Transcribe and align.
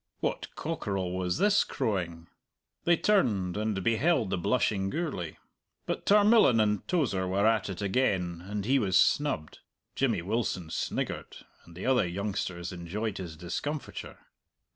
What 0.19 0.47
cockerel 0.55 1.15
was 1.15 1.37
this 1.37 1.63
crowing? 1.63 2.27
They 2.85 2.97
turned, 2.97 3.55
and 3.55 3.83
beheld 3.83 4.31
the 4.31 4.37
blushing 4.39 4.89
Gourlay. 4.89 5.37
But 5.85 6.07
Tarmillan 6.07 6.59
and 6.59 6.87
Tozer 6.87 7.27
were 7.27 7.45
at 7.45 7.69
it 7.69 7.83
again, 7.83 8.41
and 8.43 8.65
he 8.65 8.79
was 8.79 8.99
snubbed. 8.99 9.59
Jimmy 9.95 10.23
Wilson 10.23 10.71
sniggered, 10.71 11.45
and 11.65 11.75
the 11.77 11.85
other 11.85 12.07
youngsters 12.07 12.71
enjoyed 12.73 13.19
his 13.19 13.37
discomfiture. 13.37 14.17